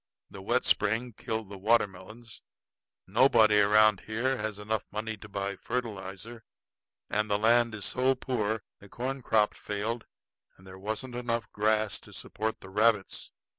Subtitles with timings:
[0.31, 2.41] The wet spring killed the watermelons.
[3.05, 6.43] Nobody around here has money enough to buy fertilizer;
[7.07, 10.07] and land is so poor the corn crop failed
[10.57, 13.31] and there wasn't enough grass to support the rabbits.